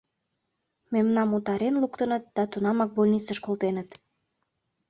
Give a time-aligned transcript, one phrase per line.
[0.93, 3.89] Мемнам утарен луктыныт да тунамак больницыш колтеныт.